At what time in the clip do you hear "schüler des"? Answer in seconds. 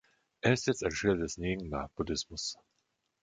0.89-1.37